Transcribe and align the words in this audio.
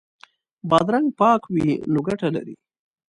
بادرنګ 0.69 1.07
پاک 1.19 1.41
وي 1.53 1.65
نو 1.91 1.99
ګټه 2.07 2.27
لري. 2.35 2.55